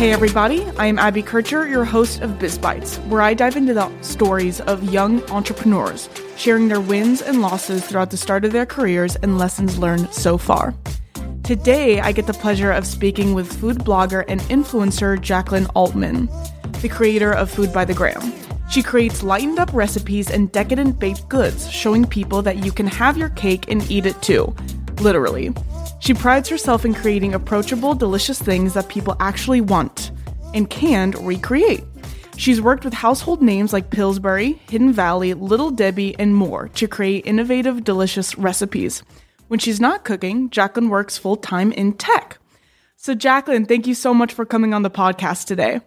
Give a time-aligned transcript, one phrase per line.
[0.00, 3.74] Hey everybody, I am Abby Kircher, your host of Biz Bites, where I dive into
[3.74, 8.66] the stories of young entrepreneurs, sharing their wins and losses throughout the start of their
[8.66, 10.74] careers and lessons learned so far.
[11.42, 16.30] Today, I get the pleasure of speaking with food blogger and influencer Jacklin Altman,
[16.80, 18.39] the creator of Food by the Gram.
[18.70, 23.16] She creates lightened up recipes and decadent baked goods, showing people that you can have
[23.16, 24.54] your cake and eat it too,
[25.00, 25.52] literally.
[25.98, 30.12] She prides herself in creating approachable, delicious things that people actually want
[30.54, 31.82] and can recreate.
[32.36, 37.26] She's worked with household names like Pillsbury, Hidden Valley, Little Debbie, and more to create
[37.26, 39.02] innovative, delicious recipes.
[39.48, 42.38] When she's not cooking, Jacklin works full time in tech.
[42.96, 45.80] So, Jacklin, thank you so much for coming on the podcast today.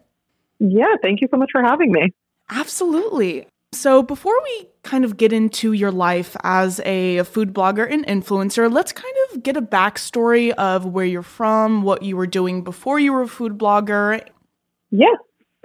[0.60, 2.14] Yeah, thank you so much for having me.
[2.54, 3.48] Absolutely.
[3.72, 8.72] So, before we kind of get into your life as a food blogger and influencer,
[8.72, 13.00] let's kind of get a backstory of where you're from, what you were doing before
[13.00, 14.24] you were a food blogger.
[14.92, 15.16] Yeah.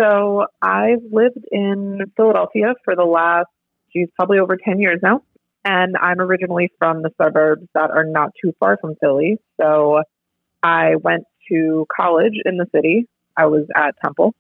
[0.00, 3.48] So, I've lived in Philadelphia for the last,
[3.92, 5.20] geez, probably over 10 years now.
[5.64, 9.36] And I'm originally from the suburbs that are not too far from Philly.
[9.60, 10.00] So,
[10.62, 13.06] I went to college in the city.
[13.36, 14.34] I was at Temple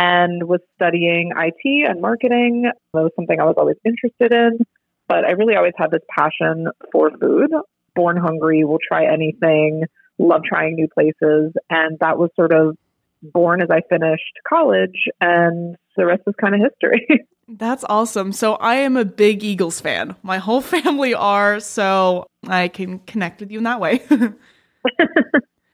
[0.00, 2.62] and was studying IT and marketing.
[2.94, 4.64] That was something I was always interested in,
[5.08, 7.50] but I really always had this passion for food.
[7.94, 9.82] Born hungry, will try anything,
[10.18, 11.52] love trying new places.
[11.68, 12.78] And that was sort of
[13.22, 17.06] born as I finished college, and the rest is kind of history.
[17.48, 18.32] That's awesome.
[18.32, 20.16] So I am a big Eagles fan.
[20.22, 24.02] My whole family are, so I can connect with you in that way.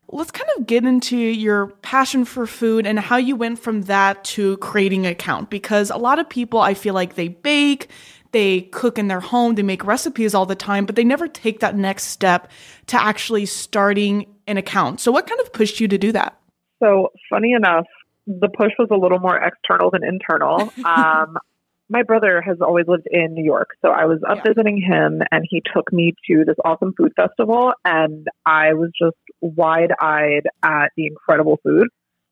[0.08, 4.22] let's kind of get into your passion for food and how you went from that
[4.24, 7.90] to creating an account because a lot of people I feel like they bake,
[8.32, 11.60] they cook in their home, they make recipes all the time, but they never take
[11.60, 12.50] that next step
[12.86, 15.00] to actually starting an account.
[15.00, 16.38] So what kind of pushed you to do that?
[16.82, 17.86] So, funny enough,
[18.26, 20.72] the push was a little more external than internal.
[20.84, 21.38] Um,
[21.88, 23.70] my brother has always lived in New York.
[23.82, 24.42] So I was up yeah.
[24.48, 29.16] visiting him and he took me to this awesome food festival and I was just
[29.40, 31.88] wide eyed at the incredible food.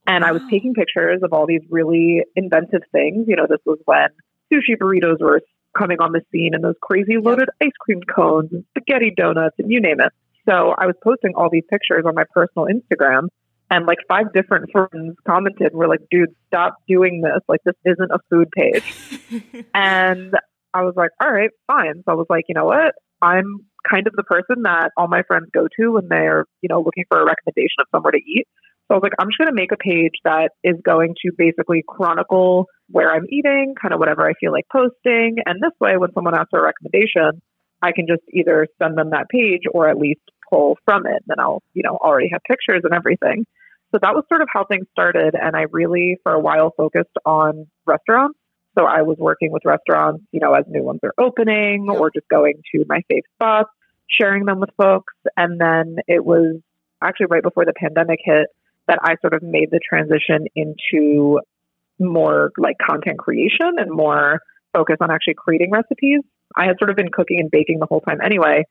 [0.06, 0.50] And I was oh.
[0.50, 3.26] taking pictures of all these really inventive things.
[3.28, 4.08] You know, this was when
[4.52, 5.40] sushi burritos were
[5.76, 9.70] coming on the scene and those crazy loaded ice cream cones and spaghetti donuts and
[9.70, 10.12] you name it.
[10.48, 13.28] So I was posting all these pictures on my personal Instagram
[13.70, 17.42] and like five different friends commented were like, dude, stop doing this.
[17.48, 18.84] Like, this isn't a food page.
[19.74, 20.34] and
[20.72, 22.02] I was like, all right, fine.
[22.04, 22.94] So I was like, you know what?
[23.22, 26.80] I'm kind of the person that all my friends go to when they're, you know,
[26.80, 28.46] looking for a recommendation of somewhere to eat.
[28.86, 31.32] So I was like, I'm just going to make a page that is going to
[31.36, 35.36] basically chronicle where I'm eating, kind of whatever I feel like posting.
[35.46, 37.40] And this way, when someone asks for a recommendation,
[37.80, 41.22] I can just either send them that page or at least pull from it.
[41.26, 43.46] Then I'll, you know, already have pictures and everything.
[43.92, 45.34] So that was sort of how things started.
[45.34, 48.38] And I really, for a while, focused on restaurants.
[48.76, 52.28] So I was working with restaurants, you know, as new ones are opening or just
[52.28, 53.70] going to my favorite spots,
[54.08, 55.14] sharing them with folks.
[55.36, 56.60] And then it was
[57.02, 58.48] actually right before the pandemic hit
[58.88, 61.40] that I sort of made the transition into
[61.98, 64.40] more like content creation and more
[64.72, 66.20] focus on actually creating recipes.
[66.56, 68.64] I had sort of been cooking and baking the whole time anyway,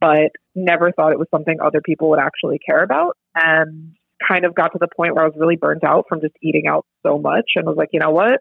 [0.00, 3.16] but never thought it was something other people would actually care about.
[3.34, 3.94] And
[4.26, 6.66] kind of got to the point where I was really burnt out from just eating
[6.68, 8.40] out so much and was like, you know what?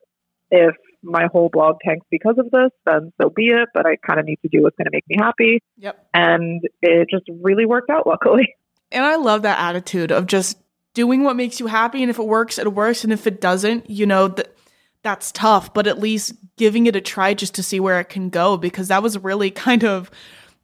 [0.51, 3.69] If my whole blog tanks because of this, then so be it.
[3.73, 5.61] But I kind of need to do what's going to make me happy.
[5.77, 6.07] Yep.
[6.13, 8.55] And it just really worked out, luckily.
[8.91, 10.57] And I love that attitude of just
[10.95, 12.01] doing what makes you happy.
[12.01, 13.03] And if it works, it works.
[13.03, 14.57] And if it doesn't, you know, that
[15.03, 18.29] that's tough, but at least giving it a try just to see where it can
[18.29, 20.09] go because that was really kind of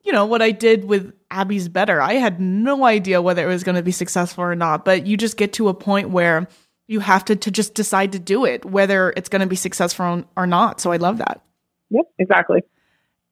[0.05, 1.99] you know, what I did with Abby's Better.
[1.99, 5.17] I had no idea whether it was going to be successful or not, but you
[5.17, 6.47] just get to a point where
[6.87, 10.23] you have to, to just decide to do it, whether it's going to be successful
[10.35, 10.79] or not.
[10.79, 11.41] So I love that.
[11.89, 12.61] Yep, exactly.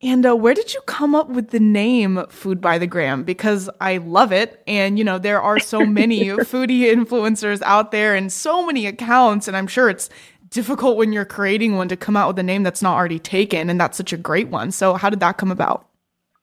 [0.02, 3.24] And uh, where did you come up with the name Food by the Gram?
[3.24, 4.62] Because I love it.
[4.68, 9.48] And, you know, there are so many foodie influencers out there and so many accounts.
[9.48, 10.10] And I'm sure it's
[10.50, 13.70] difficult when you're creating one to come out with a name that's not already taken.
[13.70, 14.72] And that's such a great one.
[14.72, 15.88] So, how did that come about?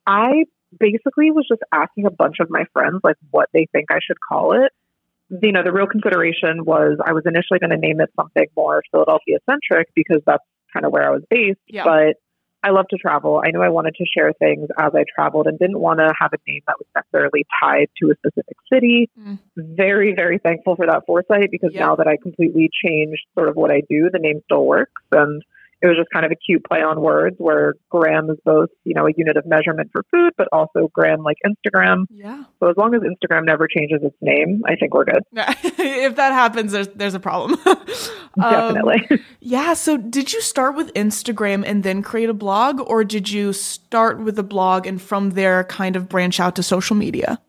[0.07, 0.45] I
[0.79, 4.19] basically was just asking a bunch of my friends like what they think I should
[4.27, 4.73] call it.
[5.31, 8.83] You know, the real consideration was I was initially going to name it something more
[8.91, 11.61] Philadelphia centric because that's kind of where I was based.
[11.69, 11.85] Yeah.
[11.85, 12.17] But
[12.63, 13.41] I love to travel.
[13.45, 16.33] I knew I wanted to share things as I traveled and didn't want to have
[16.33, 19.09] a name that was necessarily tied to a specific city.
[19.19, 19.39] Mm.
[19.57, 23.71] Very, very thankful for that foresight because now that I completely changed sort of what
[23.71, 25.01] I do, the name still works.
[25.13, 25.43] And
[25.83, 28.93] it was just kind of a cute play on words where gram is both, you
[28.95, 32.05] know, a unit of measurement for food, but also gram like Instagram.
[32.11, 32.45] Yeah.
[32.61, 35.23] So as long as Instagram never changes its name, I think we're good.
[35.33, 37.59] if that happens, there's there's a problem.
[38.39, 39.07] Definitely.
[39.11, 39.73] Um, yeah.
[39.73, 44.21] So did you start with Instagram and then create a blog, or did you start
[44.21, 47.41] with a blog and from there kind of branch out to social media?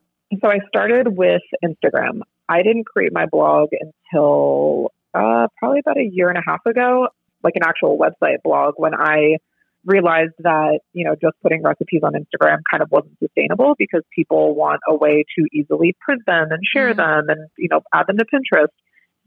[0.41, 2.21] So I started with Instagram.
[2.47, 7.09] I didn't create my blog until uh, probably about a year and a half ago
[7.43, 9.38] like an actual website blog when I
[9.85, 14.55] realized that, you know, just putting recipes on Instagram kind of wasn't sustainable because people
[14.55, 16.99] want a way to easily print them and share mm-hmm.
[16.99, 18.67] them and, you know, add them to Pinterest.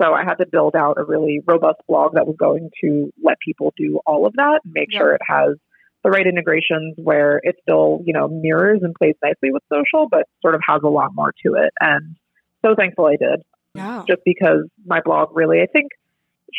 [0.00, 3.36] So I had to build out a really robust blog that was going to let
[3.44, 5.56] people do all of that and make sure it has
[6.02, 10.24] the right integrations where it still, you know, mirrors and plays nicely with social, but
[10.42, 11.72] sort of has a lot more to it.
[11.80, 12.16] And
[12.64, 13.42] so thankful I did.
[13.74, 14.04] Yeah.
[14.06, 15.90] Just because my blog really, I think,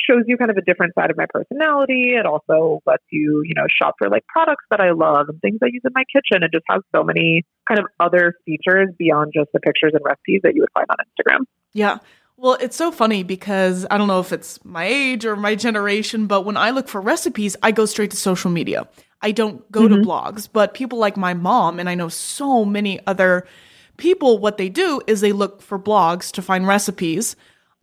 [0.07, 2.13] shows you kind of a different side of my personality.
[2.15, 5.59] It also lets you, you know, shop for like products that I love and things
[5.63, 6.43] I use in my kitchen.
[6.43, 10.41] It just has so many kind of other features beyond just the pictures and recipes
[10.43, 11.45] that you would find on Instagram.
[11.73, 11.99] Yeah.
[12.37, 16.27] Well, it's so funny because I don't know if it's my age or my generation,
[16.27, 18.87] but when I look for recipes, I go straight to social media.
[19.21, 20.01] I don't go mm-hmm.
[20.01, 23.47] to blogs, but people like my mom, and I know so many other
[23.97, 27.37] people, what they do is they look for blogs to find recipes.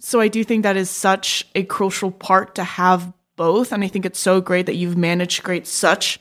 [0.05, 3.73] So I do think that is such a crucial part to have both.
[3.73, 6.19] And I think it's so great that you've managed to create such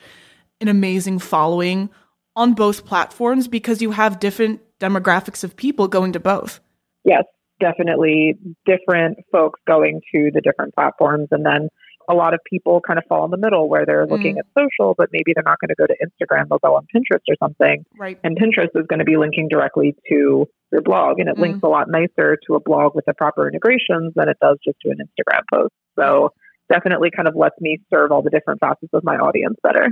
[0.61, 1.89] an amazing following
[2.35, 6.59] on both platforms because you have different demographics of people going to both.
[7.03, 7.23] Yes,
[7.59, 8.35] definitely
[8.67, 11.29] different folks going to the different platforms.
[11.31, 11.69] And then
[12.09, 14.39] a lot of people kind of fall in the middle where they're looking mm.
[14.39, 16.49] at social, but maybe they're not going to go to Instagram.
[16.49, 17.85] They'll go on Pinterest or something.
[17.97, 18.19] Right.
[18.23, 21.41] And Pinterest is going to be linking directly to your blog, and it mm.
[21.41, 24.77] links a lot nicer to a blog with the proper integrations than it does just
[24.81, 25.73] to an Instagram post.
[25.99, 26.33] So
[26.71, 29.89] definitely kind of lets me serve all the different facets of my audience better.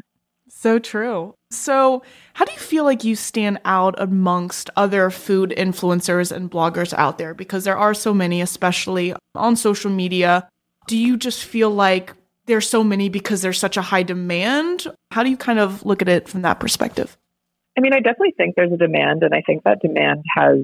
[0.50, 1.36] So true.
[1.52, 2.02] So,
[2.34, 7.20] how do you feel like you stand out amongst other food influencers and bloggers out
[7.20, 7.36] there?
[7.36, 10.50] Because there are so many, especially on social media
[10.90, 12.16] do you just feel like
[12.48, 14.88] there's so many because there's such a high demand?
[15.12, 17.16] How do you kind of look at it from that perspective?
[17.78, 20.58] I mean, I definitely think there's a demand, and I think that demand has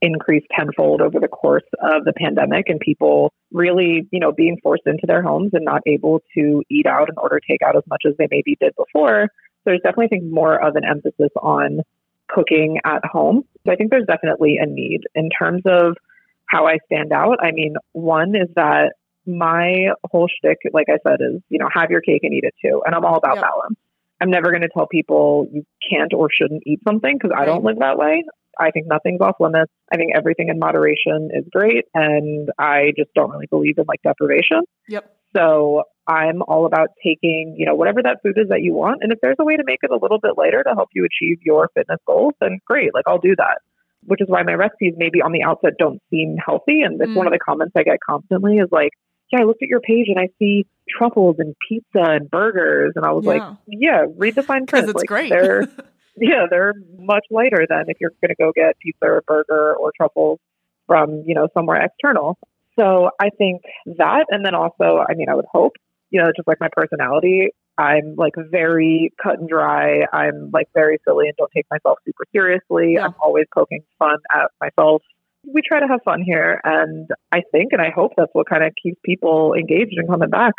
[0.00, 4.86] increased tenfold over the course of the pandemic and people really, you know, being forced
[4.86, 8.14] into their homes and not able to eat out and order takeout as much as
[8.16, 9.28] they maybe did before.
[9.28, 11.80] So there's definitely, I think, more of an emphasis on
[12.26, 13.44] cooking at home.
[13.66, 15.98] So I think there's definitely a need in terms of
[16.46, 17.36] how I stand out.
[17.42, 18.94] I mean, one is that
[19.28, 22.54] my whole shtick, like I said, is, you know, have your cake and eat it
[22.64, 22.82] too.
[22.84, 23.44] And I'm all about yep.
[23.44, 23.76] balance.
[24.20, 27.62] I'm never going to tell people you can't or shouldn't eat something because I don't
[27.62, 28.24] live that way.
[28.58, 29.70] I think nothing's off limits.
[29.92, 31.84] I think everything in moderation is great.
[31.94, 34.62] And I just don't really believe in like deprivation.
[34.88, 35.14] Yep.
[35.36, 39.02] So I'm all about taking, you know, whatever that food is that you want.
[39.02, 41.04] And if there's a way to make it a little bit lighter to help you
[41.06, 42.94] achieve your fitness goals, then great.
[42.94, 43.58] Like I'll do that.
[44.06, 46.82] Which is why my recipes maybe on the outset don't seem healthy.
[46.82, 47.16] And it's mm.
[47.16, 48.92] one of the comments I get constantly is like,
[49.32, 52.92] yeah, I looked at your page and I see truffles and pizza and burgers.
[52.96, 53.30] And I was yeah.
[53.30, 54.88] like, yeah, read the fine print.
[54.88, 55.30] It's like, great.
[55.30, 55.62] they're,
[56.16, 59.92] yeah, they're much lighter than if you're going to go get pizza or burger or
[59.96, 60.38] truffles
[60.86, 62.38] from, you know, somewhere external.
[62.78, 63.62] So I think
[63.98, 65.72] that, and then also, I mean, I would hope,
[66.10, 70.04] you know, just like my personality, I'm like very cut and dry.
[70.12, 72.94] I'm like very silly and don't take myself super seriously.
[72.94, 73.06] Yeah.
[73.06, 75.02] I'm always poking fun at myself
[75.44, 76.60] we try to have fun here.
[76.64, 80.30] And I think and I hope that's what kind of keeps people engaged and coming
[80.30, 80.54] back.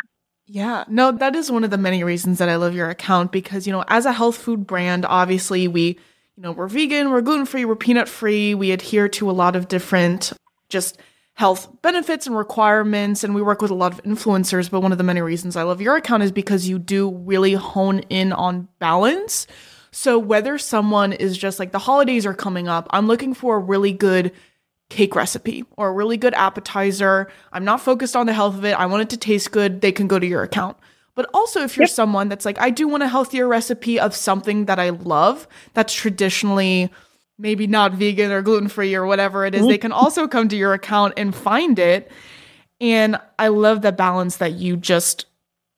[0.46, 3.66] Yeah, no, that is one of the many reasons that I love your account because,
[3.66, 5.98] you know, as a health food brand, obviously we,
[6.36, 9.54] you know, we're vegan, we're gluten free, we're peanut free, we adhere to a lot
[9.54, 10.32] of different
[10.68, 10.98] just
[11.34, 14.70] health benefits and requirements, and we work with a lot of influencers.
[14.70, 17.52] But one of the many reasons I love your account is because you do really
[17.52, 19.46] hone in on balance.
[19.92, 23.60] So whether someone is just like the holidays are coming up, I'm looking for a
[23.60, 24.32] really good
[24.90, 27.30] cake recipe or a really good appetizer.
[27.52, 28.72] I'm not focused on the health of it.
[28.72, 29.80] I want it to taste good.
[29.80, 30.76] They can go to your account.
[31.14, 31.90] But also, if you're yep.
[31.90, 35.94] someone that's like, I do want a healthier recipe of something that I love that's
[35.94, 36.90] traditionally
[37.38, 39.70] maybe not vegan or gluten free or whatever it is, mm-hmm.
[39.70, 42.10] they can also come to your account and find it.
[42.80, 45.26] And I love the balance that you just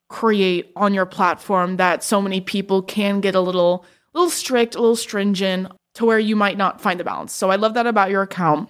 [0.08, 4.80] create on your platform that so many people can get a little little strict, a
[4.80, 7.32] little stringent to where you might not find the balance.
[7.32, 8.68] So I love that about your account.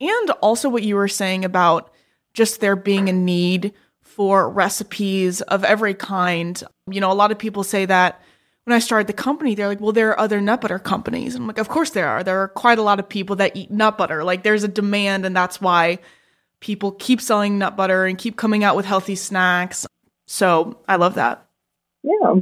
[0.00, 1.92] And also what you were saying about
[2.32, 6.62] just there being a need for recipes of every kind.
[6.90, 8.20] You know, a lot of people say that
[8.64, 11.34] when I started the company, they're like, well, there are other nut butter companies.
[11.34, 12.22] And I'm like, of course there are.
[12.22, 14.22] There are quite a lot of people that eat nut butter.
[14.22, 15.98] Like there's a demand, and that's why
[16.60, 19.86] people keep selling nut butter and keep coming out with healthy snacks.
[20.26, 21.46] So I love that.
[22.02, 22.34] Yeah.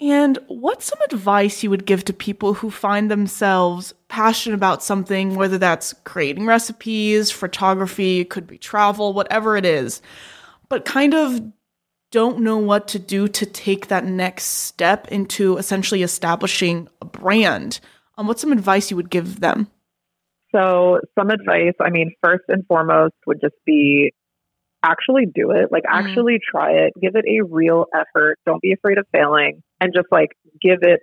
[0.00, 5.34] And what's some advice you would give to people who find themselves passionate about something,
[5.34, 10.00] whether that's creating recipes, photography, could be travel, whatever it is,
[10.68, 11.40] but kind of
[12.10, 17.80] don't know what to do to take that next step into essentially establishing a brand?
[18.16, 19.68] Um, what's some advice you would give them?
[20.54, 24.12] So, some advice, I mean, first and foremost would just be
[24.82, 25.70] actually do it.
[25.70, 26.06] Like, mm-hmm.
[26.06, 26.92] actually try it.
[27.00, 28.38] Give it a real effort.
[28.46, 30.30] Don't be afraid of failing and just like
[30.62, 31.00] give it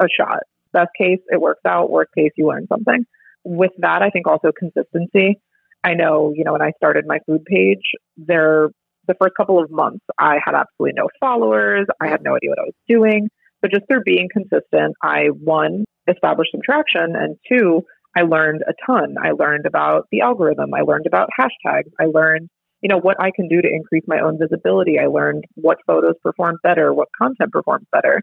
[0.00, 0.44] a shot.
[0.74, 1.90] Best case, it works out.
[1.90, 3.06] Worst case, you learn something.
[3.44, 5.40] With that, I think also consistency.
[5.82, 7.82] I know, you know, when I started my food page,
[8.16, 8.68] there,
[9.06, 11.86] the first couple of months, I had absolutely no followers.
[12.00, 13.28] I had no idea what I was doing.
[13.62, 17.82] But just through being consistent, I one, established some traction, and two,
[18.16, 19.16] I learned a ton.
[19.22, 20.74] I learned about the algorithm.
[20.74, 21.90] I learned about hashtags.
[22.00, 22.48] I learned
[22.84, 24.98] you know, what I can do to increase my own visibility.
[24.98, 28.20] I learned what photos perform better, what content performs better.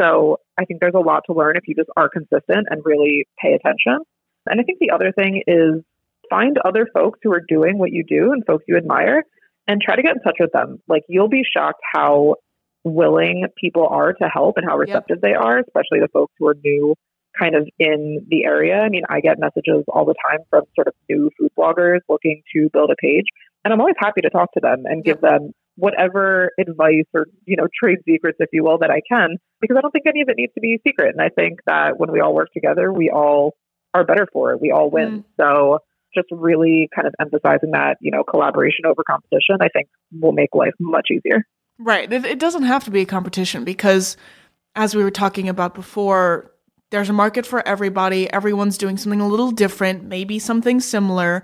[0.00, 3.26] So I think there's a lot to learn if you just are consistent and really
[3.40, 3.98] pay attention.
[4.46, 5.82] And I think the other thing is
[6.28, 9.24] find other folks who are doing what you do and folks you admire
[9.66, 10.78] and try to get in touch with them.
[10.88, 12.36] Like you'll be shocked how
[12.82, 15.22] willing people are to help and how receptive yep.
[15.22, 16.94] they are, especially the folks who are new
[17.38, 18.78] kind of in the area.
[18.78, 22.42] I mean, I get messages all the time from sort of new food bloggers looking
[22.54, 23.26] to build a page
[23.64, 27.56] and I'm always happy to talk to them and give them whatever advice or, you
[27.56, 30.28] know, trade secrets, if you will, that I can, because I don't think any of
[30.28, 31.14] it needs to be secret.
[31.16, 33.54] And I think that when we all work together, we all
[33.92, 34.60] are better for it.
[34.60, 35.22] We all win.
[35.22, 35.24] Mm.
[35.40, 35.78] So
[36.14, 39.88] just really kind of emphasizing that, you know, collaboration over competition, I think
[40.20, 41.44] will make life much easier.
[41.78, 42.12] Right.
[42.12, 44.16] It, it doesn't have to be a competition because,
[44.76, 46.52] as we were talking about before,
[46.90, 48.32] there's a market for everybody.
[48.32, 51.42] Everyone's doing something a little different, maybe something similar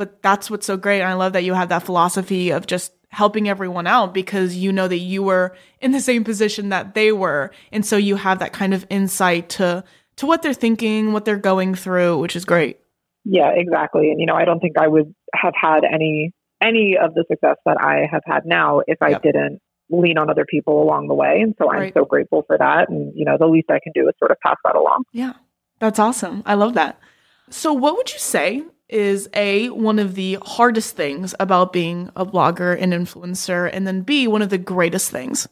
[0.00, 1.02] but that's what's so great.
[1.02, 4.72] And I love that you have that philosophy of just helping everyone out because you
[4.72, 7.50] know that you were in the same position that they were.
[7.72, 9.84] And so you have that kind of insight to
[10.16, 12.78] to what they're thinking, what they're going through, which is great.
[13.24, 14.10] Yeah, exactly.
[14.10, 17.56] And you know, I don't think I would have had any any of the success
[17.66, 19.22] that I have had now if I yep.
[19.22, 21.40] didn't lean on other people along the way.
[21.40, 21.94] And so I'm right.
[21.94, 22.88] so grateful for that.
[22.88, 25.04] And you know, the least I can do is sort of pass that along.
[25.12, 25.34] Yeah.
[25.80, 26.42] That's awesome.
[26.46, 27.00] I love that.
[27.48, 32.26] So what would you say is A, one of the hardest things about being a
[32.26, 35.48] blogger and influencer, and then B, one of the greatest things?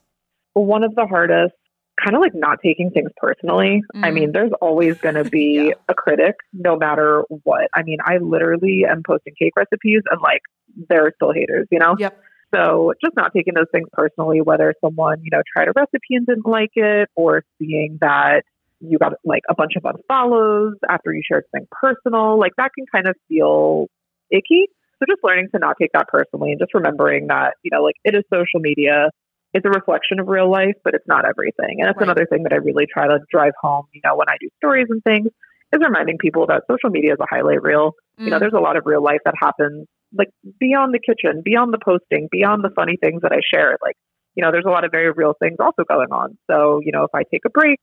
[0.55, 1.55] One of the hardest,
[2.03, 3.83] kind of like not taking things personally.
[3.95, 4.05] Mm.
[4.05, 5.75] I mean, there's always going to be yeah.
[5.89, 7.69] a critic no matter what.
[7.75, 10.43] I mean, I literally am posting cake recipes and like
[10.89, 11.97] there are still haters, you know?
[11.99, 12.21] Yep.
[12.55, 16.27] So just not taking those things personally, whether someone, you know, tried a recipe and
[16.27, 18.43] didn't like it or seeing that
[18.81, 22.87] you got like a bunch of unfollows after you shared something personal, like that can
[22.93, 23.87] kind of feel
[24.31, 24.67] icky.
[24.99, 27.97] So just learning to not take that personally and just remembering that, you know, like
[28.05, 29.11] it is social media.
[29.55, 31.81] It's a reflection of real life, but it's not everything.
[31.81, 32.05] And that's right.
[32.05, 34.87] another thing that I really try to drive home, you know, when I do stories
[34.91, 35.29] and things,
[35.73, 37.93] is reminding people that social media is a highlight reel.
[38.21, 38.25] Mm.
[38.25, 38.41] You know, mm.
[38.41, 42.29] there's a lot of real life that happens like beyond the kitchen, beyond the posting,
[42.31, 43.77] beyond the funny things that I share.
[43.83, 43.97] Like,
[44.35, 46.39] you know, there's a lot of very real things also going on.
[46.51, 47.79] So, you know, if I take a break,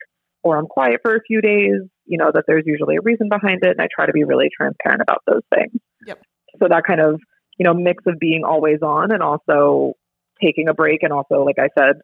[0.45, 3.63] or I'm quiet for a few days, you know, that there's usually a reason behind
[3.63, 3.71] it.
[3.71, 5.81] And I try to be really transparent about those things.
[6.05, 6.21] Yep.
[6.61, 7.19] So that kind of,
[7.57, 9.93] you know, mix of being always on and also
[10.39, 11.95] taking a break and also, like I said,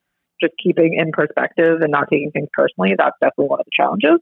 [0.41, 4.19] just keeping in perspective and not taking things personally, that's definitely one of the challenges.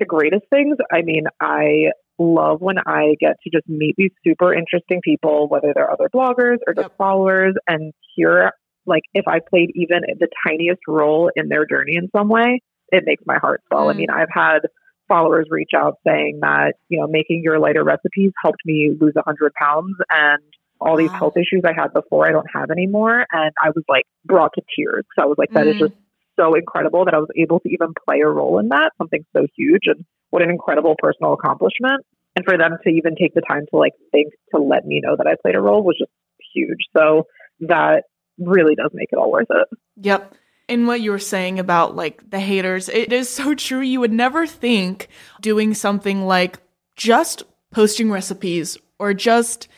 [0.00, 4.52] The greatest things, I mean, I love when I get to just meet these super
[4.52, 6.98] interesting people, whether they're other bloggers or just yep.
[6.98, 8.50] followers, and hear
[8.86, 12.60] like if I played even the tiniest role in their journey in some way,
[12.92, 13.86] it makes my heart swell.
[13.86, 13.90] Mm.
[13.90, 14.60] I mean, I've had
[15.08, 19.52] followers reach out saying that, you know, making your lighter recipes helped me lose 100
[19.54, 20.42] pounds and
[20.80, 21.18] all these wow.
[21.18, 23.26] health issues I had before I don't have anymore.
[23.32, 25.04] And I was like brought to tears.
[25.16, 25.74] So I was like, that mm.
[25.74, 25.94] is just
[26.38, 29.46] so incredible that I was able to even play a role in that, something so
[29.56, 29.82] huge.
[29.86, 32.04] And what an incredible personal accomplishment.
[32.36, 35.16] And for them to even take the time to like think to let me know
[35.16, 36.10] that I played a role was just
[36.54, 36.80] huge.
[36.96, 37.24] So
[37.60, 38.04] that
[38.38, 39.68] really does make it all worth it.
[39.96, 40.34] Yep
[40.72, 43.80] in what you were saying about like the haters, it is so true.
[43.80, 45.08] You would never think
[45.42, 46.58] doing something like
[46.96, 49.68] just posting recipes or just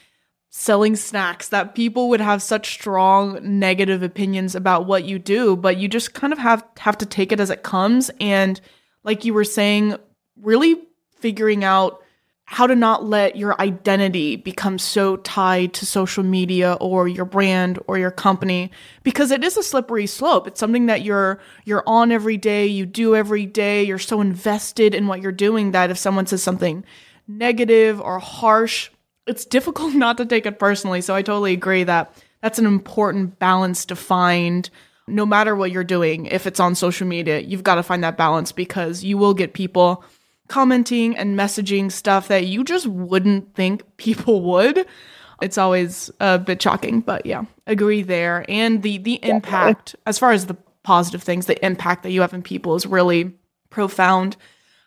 [0.51, 5.79] selling snacks that people would have such strong negative opinions about what you do, but
[5.79, 8.61] you just kind of have have to take it as it comes and
[9.03, 9.97] like you were saying,
[10.41, 10.77] really
[11.19, 12.04] figuring out
[12.47, 17.79] how to not let your identity become so tied to social media or your brand
[17.87, 18.71] or your company
[19.03, 20.47] because it is a slippery slope.
[20.47, 24.95] It's something that you're you're on every day you do every day you're so invested
[24.95, 26.85] in what you're doing that if someone says something
[27.27, 28.91] negative or harsh
[29.27, 31.01] it's difficult not to take it personally.
[31.01, 34.69] So i totally agree that that's an important balance to find
[35.07, 38.17] no matter what you're doing, if it's on social media, you've got to find that
[38.17, 40.03] balance because you will get people
[40.49, 44.87] commenting and messaging stuff that you just wouldn't think people would.
[45.43, 48.45] It's always a bit shocking, but yeah, agree there.
[48.49, 52.35] And the the impact as far as the positive things, the impact that you have
[52.35, 53.33] in people is really
[53.71, 54.37] profound.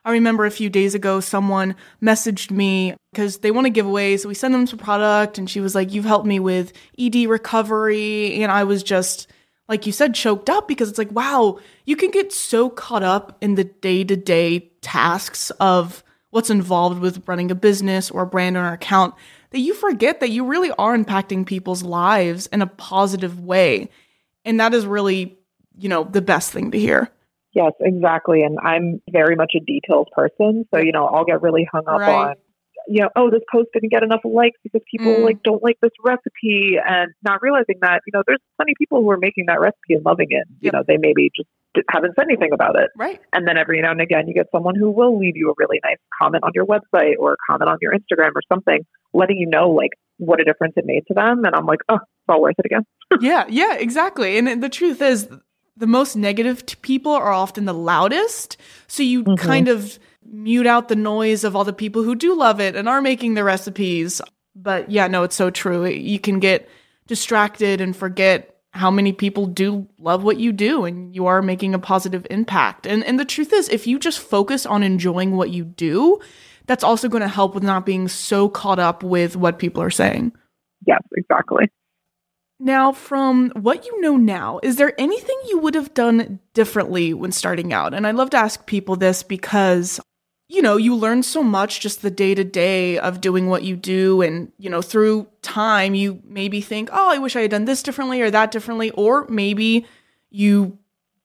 [0.06, 4.16] I remember a few days ago, someone messaged me because they want to give away.
[4.16, 7.28] So we send them some product, and she was like, You've helped me with ED
[7.28, 8.42] recovery.
[8.42, 9.28] And I was just,
[9.68, 13.38] like you said, choked up because it's like, wow, you can get so caught up
[13.42, 18.28] in the day to day tasks of what's involved with running a business or a
[18.28, 19.14] brand or an account
[19.52, 23.90] that you forget that you really are impacting people's lives in a positive way.
[24.46, 25.38] And that is really,
[25.78, 27.10] you know, the best thing to hear.
[27.54, 28.44] Yes, exactly.
[28.44, 30.66] And I'm very much a details person.
[30.74, 32.30] So, you know, I'll get really hung up right.
[32.30, 32.36] on,
[32.88, 35.24] you know, oh, this post didn't get enough likes because people mm.
[35.24, 39.02] like don't like this recipe and not realizing that, you know, there's plenty of people
[39.02, 40.48] who are making that recipe and loving it.
[40.48, 40.62] Yep.
[40.62, 41.50] You know, they maybe just
[41.92, 42.90] haven't said anything about it.
[42.98, 43.20] Right.
[43.34, 45.80] And then every now and again, you get someone who will leave you a really
[45.84, 49.48] nice comment on your website or a comment on your Instagram or something, letting you
[49.48, 51.44] know like what a difference it made to them.
[51.46, 52.84] And I'm like, oh, it's all worth it again.
[53.22, 54.38] yeah, yeah, exactly.
[54.38, 55.28] And the truth is,
[55.76, 58.58] the most negative people are often the loudest.
[58.88, 59.36] So you mm-hmm.
[59.36, 62.88] kind of mute out the noise of all the people who do love it and
[62.88, 64.22] are making the recipes.
[64.56, 65.86] But yeah, no, it's so true.
[65.86, 66.70] You can get
[67.08, 71.74] distracted and forget how many people do love what you do and you are making
[71.74, 72.86] a positive impact.
[72.86, 76.20] And and the truth is if you just focus on enjoying what you do,
[76.68, 79.90] that's also going to help with not being so caught up with what people are
[79.90, 80.34] saying.
[80.86, 81.72] Yes, exactly.
[82.60, 87.32] Now, from what you know now, is there anything you would have done differently when
[87.32, 87.94] starting out?
[87.94, 90.00] And I love to ask people this because,
[90.50, 93.76] you know, you learn so much just the day to day of doing what you
[93.76, 94.22] do.
[94.22, 97.84] And, you know, through time, you maybe think, oh, I wish I had done this
[97.84, 98.92] differently or that differently.
[98.92, 99.86] Or maybe
[100.30, 100.78] you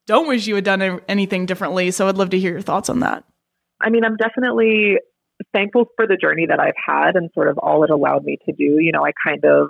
[0.07, 1.93] don't wish you had done anything differently.
[1.93, 3.25] So I'd love to hear your thoughts on that.
[3.81, 4.99] I mean, I'm definitely
[5.53, 8.53] thankful for the journey that I've had and sort of all it allowed me to
[8.53, 8.79] do.
[8.81, 9.69] You know, I kind of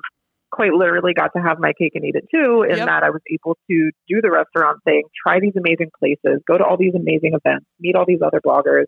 [0.50, 2.86] quite literally got to have my cake and eat it too, in yep.
[2.86, 6.64] that I was able to do the restaurant thing, try these amazing places, go to
[6.64, 8.84] all these amazing events, meet all these other bloggers,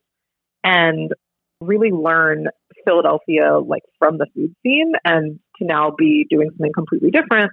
[0.64, 1.12] and
[1.60, 2.46] really learn
[2.84, 7.52] Philadelphia like from the food scene and to now be doing something completely different.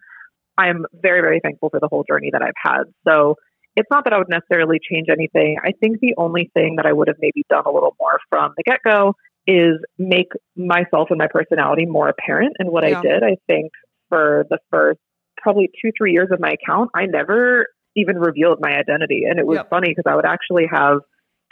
[0.58, 2.84] I'm very, very thankful for the whole journey that I've had.
[3.08, 3.36] So
[3.76, 5.58] it's not that I would necessarily change anything.
[5.64, 8.54] I think the only thing that I would have maybe done a little more from
[8.58, 9.14] the get go
[9.48, 13.00] is make myself and my personality more apparent in what yeah.
[13.00, 13.24] I did.
[13.24, 13.72] I think
[14.10, 15.00] for the first
[15.38, 19.24] probably two, three years of my account, I never even revealed my identity.
[19.30, 19.70] And it was yep.
[19.70, 21.00] funny because I would actually have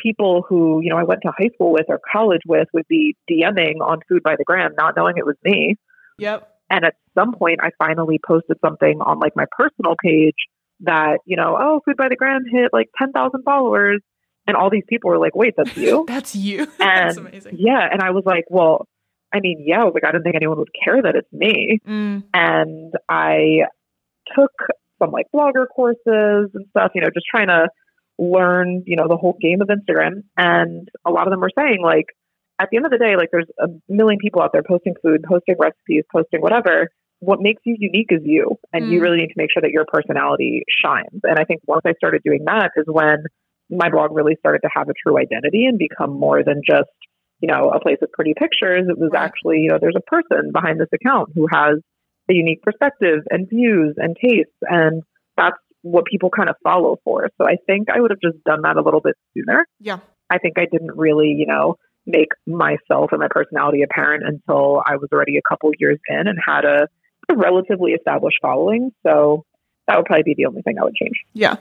[0.01, 3.15] people who, you know, I went to high school with or college with would be
[3.29, 5.75] DMing on Food by the Gram, not knowing it was me.
[6.17, 6.47] Yep.
[6.69, 10.35] And at some point, I finally posted something on like my personal page
[10.81, 14.01] that, you know, oh, Food by the Gram hit like 10,000 followers.
[14.47, 16.05] And all these people were like, wait, that's you?
[16.07, 16.59] that's you.
[16.79, 17.57] And that's amazing.
[17.59, 17.87] Yeah.
[17.91, 18.87] And I was like, well,
[19.33, 21.79] I mean, yeah, I was like, I didn't think anyone would care that it's me.
[21.87, 22.23] Mm.
[22.33, 23.65] And I
[24.35, 24.51] took
[24.99, 27.69] some like blogger courses and stuff, you know, just trying to
[28.19, 30.23] learn, you know, the whole game of Instagram.
[30.37, 32.05] And a lot of them were saying, like,
[32.59, 35.23] at the end of the day, like, there's a million people out there posting food,
[35.27, 36.89] posting recipes, posting whatever.
[37.19, 38.57] What makes you unique is you.
[38.73, 38.91] And mm.
[38.91, 41.21] you really need to make sure that your personality shines.
[41.23, 43.23] And I think once I started doing that is when
[43.69, 46.89] my blog really started to have a true identity and become more than just
[47.41, 48.85] you know, a place with pretty pictures.
[48.89, 51.75] It was actually, you know, there's a person behind this account who has
[52.29, 54.55] a unique perspective and views and tastes.
[54.61, 55.03] And
[55.37, 57.29] that's what people kind of follow for.
[57.37, 59.65] So I think I would have just done that a little bit sooner.
[59.79, 59.99] Yeah.
[60.29, 64.95] I think I didn't really, you know, make myself and my personality apparent until I
[64.97, 66.87] was already a couple years in and had a,
[67.29, 68.91] a relatively established following.
[69.05, 69.45] So
[69.87, 71.15] that would probably be the only thing I would change.
[71.33, 71.57] Yeah.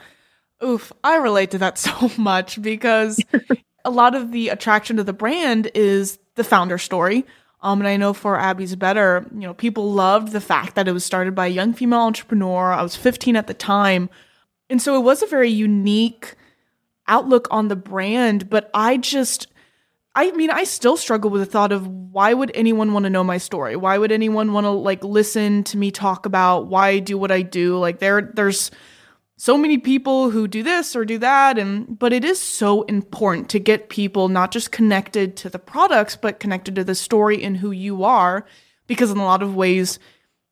[0.62, 3.22] Oof, I relate to that so much because
[3.84, 7.24] a lot of the attraction to the brand is the founder story.
[7.60, 10.92] Um, and I know for Abby's Better, you know, people loved the fact that it
[10.92, 12.72] was started by a young female entrepreneur.
[12.72, 14.08] I was 15 at the time.
[14.70, 16.36] And so it was a very unique
[17.08, 18.48] outlook on the brand.
[18.48, 19.48] But I just,
[20.14, 23.24] I mean, I still struggle with the thought of why would anyone want to know
[23.24, 23.74] my story?
[23.74, 27.32] Why would anyone want to like listen to me talk about why I do what
[27.32, 27.78] I do?
[27.78, 28.70] Like there, there's,
[29.40, 33.48] so many people who do this or do that and but it is so important
[33.48, 37.56] to get people not just connected to the products but connected to the story and
[37.56, 38.44] who you are
[38.88, 39.98] because in a lot of ways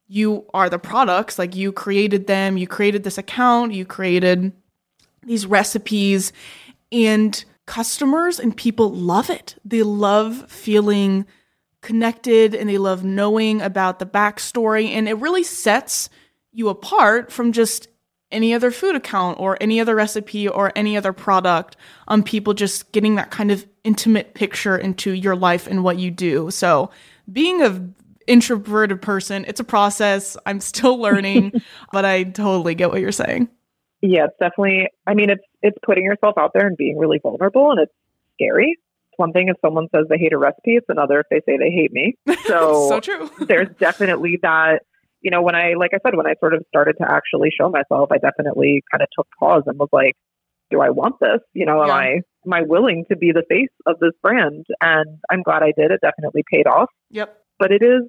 [0.08, 1.36] you are the products.
[1.36, 4.52] Like you created them you created this account you created
[5.24, 6.32] these recipes
[6.92, 9.56] and customers and people love it.
[9.64, 11.26] They love feeling
[11.80, 16.08] connected and they love knowing about the backstory and it really sets
[16.52, 17.88] you apart from just
[18.32, 21.76] any other food account or any other recipe or any other product
[22.08, 25.98] on um, people just getting that kind of intimate picture into your life and what
[25.98, 26.50] you do.
[26.50, 26.90] So
[27.30, 27.88] being a
[28.26, 30.36] introverted person, it's a process.
[30.46, 31.60] I'm still learning,
[31.92, 33.48] but I totally get what you're saying.
[34.02, 37.70] Yeah, it's definitely I mean it's it's putting yourself out there and being really vulnerable
[37.70, 37.92] and it's
[38.34, 38.76] scary.
[38.76, 41.56] It's one thing if someone says they hate a recipe, it's another if they say
[41.56, 42.16] they hate me.
[42.46, 43.28] So, so true.
[43.48, 44.82] there's definitely that
[45.20, 47.68] you know, when I, like I said, when I sort of started to actually show
[47.68, 50.14] myself, I definitely kind of took pause and was like,
[50.70, 51.40] do I want this?
[51.52, 54.66] You know, am I, am I willing to be the face of this brand?
[54.80, 55.90] And I'm glad I did.
[55.90, 56.90] It definitely paid off.
[57.10, 57.36] Yep.
[57.58, 58.02] But it is,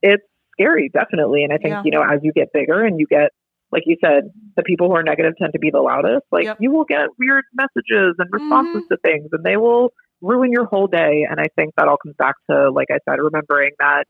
[0.00, 1.44] it's scary, definitely.
[1.44, 1.82] And I think, yeah.
[1.84, 3.30] you know, as you get bigger and you get,
[3.70, 4.24] like you said,
[4.56, 6.26] the people who are negative tend to be the loudest.
[6.30, 6.58] Like yep.
[6.60, 8.94] you will get weird messages and responses mm-hmm.
[8.94, 11.26] to things and they will ruin your whole day.
[11.28, 14.04] And I think that all comes back to, like I said, remembering that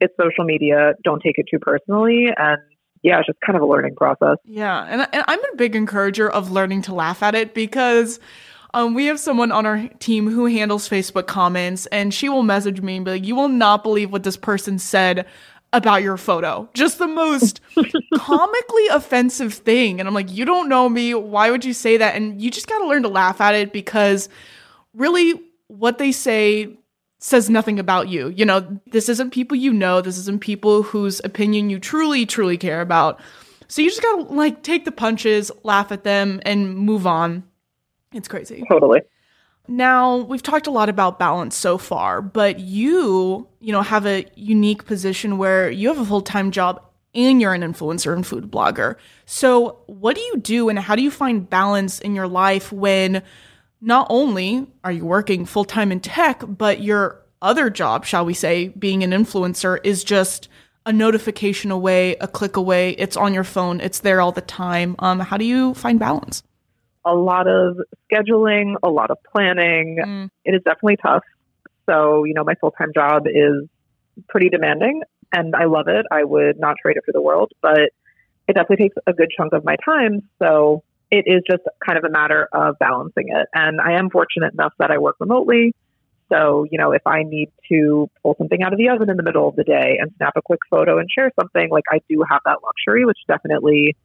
[0.00, 0.94] it's social media.
[1.04, 2.26] Don't take it too personally.
[2.36, 2.58] And
[3.02, 4.38] yeah, it's just kind of a learning process.
[4.44, 4.84] Yeah.
[4.88, 8.18] And, and I'm a big encourager of learning to laugh at it because
[8.74, 12.80] um, we have someone on our team who handles Facebook comments, and she will message
[12.80, 15.26] me and be like, You will not believe what this person said
[15.72, 16.68] about your photo.
[16.74, 17.60] Just the most
[18.16, 20.00] comically offensive thing.
[20.00, 21.14] And I'm like, You don't know me.
[21.14, 22.14] Why would you say that?
[22.14, 24.28] And you just got to learn to laugh at it because
[24.92, 26.76] really what they say
[27.18, 28.28] says nothing about you.
[28.28, 32.56] You know, this isn't people you know, this isn't people whose opinion you truly, truly
[32.56, 33.20] care about.
[33.66, 37.44] So you just gotta like take the punches, laugh at them, and move on.
[38.12, 38.64] It's crazy.
[38.70, 39.02] Totally.
[39.70, 44.24] Now, we've talked a lot about balance so far, but you, you know, have a
[44.34, 46.82] unique position where you have a full-time job
[47.14, 48.96] and you're an influencer and food blogger.
[49.26, 53.22] So, what do you do and how do you find balance in your life when
[53.80, 58.34] not only are you working full time in tech, but your other job, shall we
[58.34, 60.48] say, being an influencer, is just
[60.86, 62.90] a notification away, a click away.
[62.92, 64.96] It's on your phone, it's there all the time.
[64.98, 66.42] Um, how do you find balance?
[67.04, 67.78] A lot of
[68.10, 69.98] scheduling, a lot of planning.
[70.04, 70.30] Mm.
[70.44, 71.22] It is definitely tough.
[71.88, 73.68] So, you know, my full time job is
[74.28, 76.06] pretty demanding and I love it.
[76.10, 77.78] I would not trade it for the world, but
[78.48, 80.22] it definitely takes a good chunk of my time.
[80.38, 83.48] So, it is just kind of a matter of balancing it.
[83.54, 85.74] And I am fortunate enough that I work remotely.
[86.30, 89.22] So, you know, if I need to pull something out of the oven in the
[89.22, 92.22] middle of the day and snap a quick photo and share something, like I do
[92.28, 93.96] have that luxury, which definitely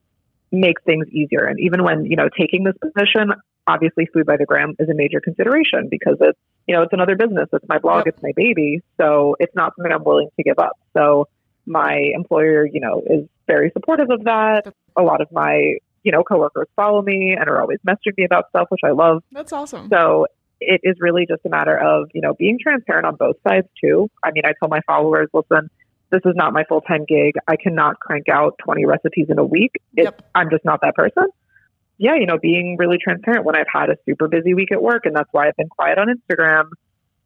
[0.52, 1.44] makes things easier.
[1.46, 3.34] And even when, you know, taking this position,
[3.68, 7.18] obviously food by the gram is a major consideration because it's, you know, it's another
[7.18, 7.50] business.
[7.52, 8.82] It's my blog, it's my baby.
[8.98, 10.78] So it's not something I'm willing to give up.
[10.96, 11.28] So
[11.66, 14.74] my employer, you know, is very supportive of that.
[14.96, 18.50] A lot of my you know, coworkers follow me and are always messaging me about
[18.50, 19.24] stuff, which I love.
[19.32, 19.90] That's awesome.
[19.90, 20.28] So
[20.60, 24.10] it is really just a matter of, you know, being transparent on both sides too.
[24.24, 25.70] I mean, I tell my followers, listen,
[26.12, 27.34] this is not my full time gig.
[27.48, 29.72] I cannot crank out 20 recipes in a week.
[29.96, 30.22] It, yep.
[30.36, 31.28] I'm just not that person.
[31.98, 35.06] Yeah, you know, being really transparent when I've had a super busy week at work,
[35.06, 36.70] and that's why I've been quiet on Instagram.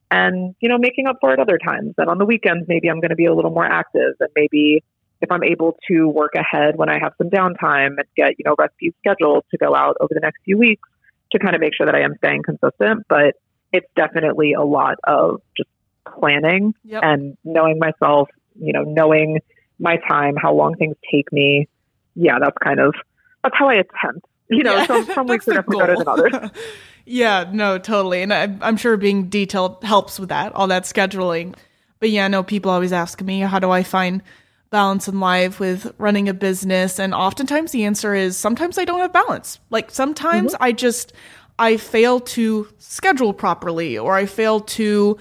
[0.10, 1.96] And, you know, making up for it other times.
[1.98, 4.84] And on the weekends, maybe I'm going to be a little more active and maybe
[5.22, 8.56] if I'm able to work ahead when I have some downtime and get, you know,
[8.58, 10.88] recipes scheduled to go out over the next few weeks
[11.32, 13.06] to kind of make sure that I am staying consistent.
[13.10, 13.36] But
[13.74, 15.70] it's definitely a lot of just
[16.08, 17.02] planning yep.
[17.04, 19.40] and knowing myself, you know, knowing
[19.80, 21.68] my time, how long things take me.
[22.16, 22.96] Yeah, that's kind of
[23.44, 24.26] that's how I attempt.
[24.50, 26.52] You know, yeah, some, some weeks are definitely better than others.
[27.06, 28.22] yeah, no, totally.
[28.22, 31.56] And I, I'm sure being detailed helps with that, all that scheduling.
[32.00, 34.22] But yeah, no, people always ask me, how do I find
[34.70, 39.00] balance in life with running a business and oftentimes the answer is sometimes I don't
[39.00, 39.60] have balance.
[39.70, 40.64] Like sometimes mm-hmm.
[40.64, 41.14] I just
[41.60, 45.18] I fail to schedule properly or I fail to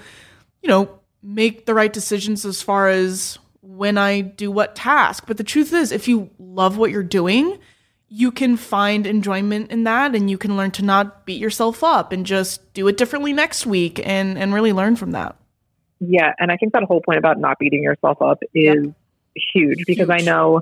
[0.61, 5.25] you know make the right decisions as far as when I do what task.
[5.27, 7.57] But the truth is if you love what you're doing,
[8.09, 12.11] you can find enjoyment in that and you can learn to not beat yourself up
[12.11, 15.37] and just do it differently next week and and really learn from that.
[15.99, 18.93] Yeah, and I think that whole point about not beating yourself up is yep
[19.53, 20.21] huge because huge.
[20.21, 20.61] I know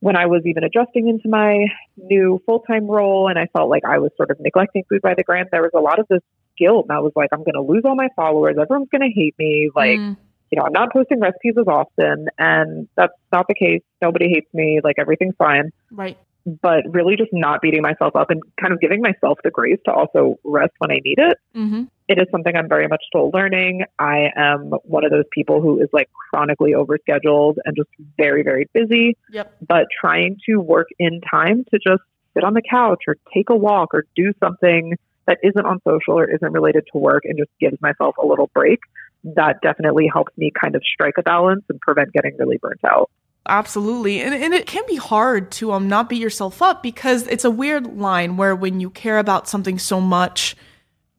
[0.00, 3.84] when I was even adjusting into my new full time role and I felt like
[3.84, 6.22] I was sort of neglecting food by the gram, there was a lot of this
[6.58, 6.86] guilt.
[6.88, 8.56] And I was like, I'm going to lose all my followers.
[8.60, 9.70] Everyone's going to hate me.
[9.74, 10.16] Like, mm.
[10.50, 12.28] you know, I'm not posting recipes as often.
[12.38, 13.82] And that's not the case.
[14.00, 14.80] Nobody hates me.
[14.82, 15.70] Like, everything's fine.
[15.90, 16.16] Right
[16.62, 19.92] but really just not beating myself up and kind of giving myself the grace to
[19.92, 21.38] also rest when I need it.
[21.54, 21.84] Mm-hmm.
[22.10, 23.84] It is something I'm very much still learning.
[23.96, 28.68] I am one of those people who is like chronically overscheduled and just very, very
[28.74, 29.16] busy.
[29.30, 29.54] Yep.
[29.68, 32.02] But trying to work in time to just
[32.34, 36.18] sit on the couch or take a walk or do something that isn't on social
[36.18, 38.80] or isn't related to work and just gives myself a little break,
[39.22, 43.08] that definitely helps me kind of strike a balance and prevent getting really burnt out.
[43.46, 44.20] Absolutely.
[44.20, 47.52] And, and it can be hard to um not beat yourself up because it's a
[47.52, 50.56] weird line where when you care about something so much,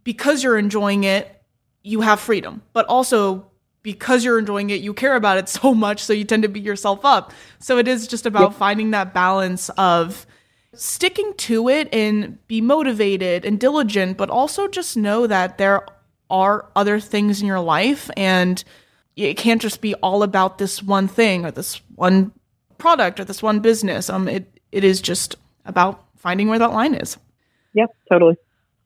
[0.04, 1.44] because you're enjoying it,
[1.84, 2.62] you have freedom.
[2.74, 3.52] But also
[3.84, 6.64] because you're enjoying it, you care about it so much, so you tend to beat
[6.64, 7.34] yourself up.
[7.60, 8.54] So it is just about yep.
[8.54, 10.26] finding that balance of
[10.74, 15.86] sticking to it and be motivated and diligent, but also just know that there
[16.30, 18.64] are other things in your life and
[19.18, 22.32] it can't just be all about this one thing or this one
[22.78, 24.10] product or this one business.
[24.10, 25.36] Um, it it is just
[25.66, 27.18] about finding where that line is.
[27.74, 28.38] Yep, totally.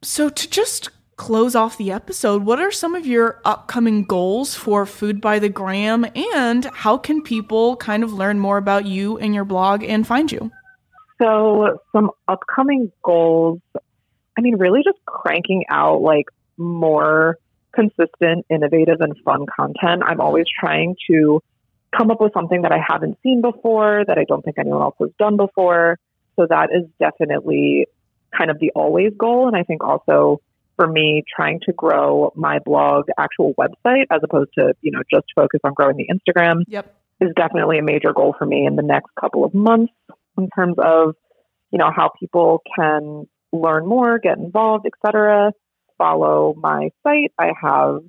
[0.02, 4.86] So to just close off the episode, what are some of your upcoming goals for
[4.86, 9.34] Food by the Gram and how can people kind of learn more about you and
[9.34, 10.52] your blog and find you?
[11.22, 13.62] So, some upcoming goals,
[14.38, 16.26] I mean, really just cranking out like
[16.58, 17.38] more
[17.74, 20.04] consistent, innovative, and fun content.
[20.06, 21.42] I'm always trying to
[21.96, 24.96] come up with something that I haven't seen before, that I don't think anyone else
[25.00, 25.98] has done before.
[26.36, 27.88] So, that is definitely
[28.38, 29.48] kind of the always goal.
[29.48, 30.42] And I think also
[30.76, 35.26] for me, trying to grow my blog actual website as opposed to, you know, just
[35.36, 36.96] focus on growing the Instagram yep.
[37.22, 39.94] is definitely a major goal for me in the next couple of months
[40.38, 41.16] in terms of,
[41.72, 45.52] you know, how people can learn more, get involved, etc.
[45.98, 47.32] Follow my site.
[47.40, 48.00] I have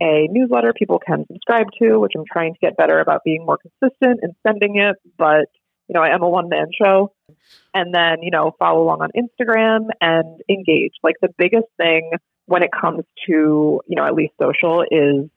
[0.00, 3.58] a newsletter people can subscribe to, which I'm trying to get better about being more
[3.58, 5.46] consistent in sending it, but
[5.88, 7.12] you know, I am a one man show.
[7.74, 10.92] And then, you know, follow along on Instagram and engage.
[11.02, 12.10] Like the biggest thing
[12.46, 15.28] when it comes to, you know, at least social is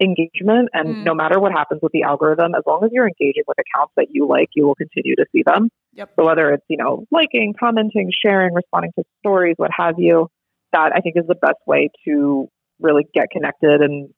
[0.00, 0.68] engagement.
[0.72, 1.04] And mm.
[1.04, 4.08] no matter what happens with the algorithm, as long as you're engaging with accounts that
[4.10, 5.70] you like, you will continue to see them.
[5.94, 6.12] Yep.
[6.16, 10.28] So whether it's, you know, liking, commenting, sharing, responding to stories, what have you,
[10.72, 12.48] that I think is the best way to
[12.80, 14.10] really get connected and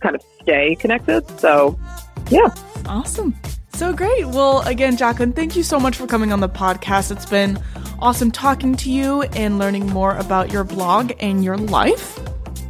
[0.00, 1.28] kind of stay connected.
[1.38, 1.78] So,
[2.30, 2.48] yeah.
[2.86, 3.34] Awesome.
[3.78, 4.26] So great.
[4.26, 7.12] Well, again, Jacklin, thank you so much for coming on the podcast.
[7.12, 7.62] It's been
[8.00, 12.18] awesome talking to you and learning more about your blog and your life.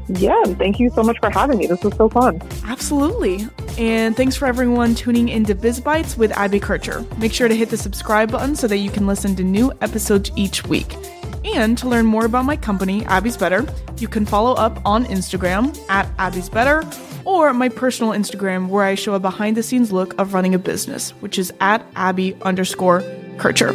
[0.09, 1.67] Yeah, thank you so much for having me.
[1.67, 2.43] This was so fun.
[2.67, 3.49] Absolutely.
[3.79, 7.03] And thanks for everyone tuning into Biz Bites with Abby Kircher.
[7.17, 10.31] Make sure to hit the subscribe button so that you can listen to new episodes
[10.37, 10.95] each week.
[11.43, 13.65] And to learn more about my company, Abby's Better,
[13.97, 16.83] you can follow up on Instagram at Abby's Better
[17.29, 20.59] or my personal Instagram where I show a behind the scenes look of running a
[20.59, 23.03] business, which is at Abby underscore
[23.37, 23.75] Kircher.